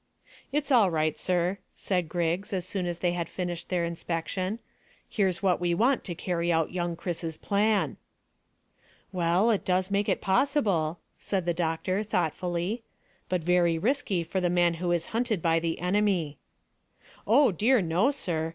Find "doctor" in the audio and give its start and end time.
11.53-12.01